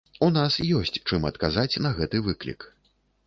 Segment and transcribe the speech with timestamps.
[0.27, 2.67] У нас ёсць чым адказаць на гэты выклік.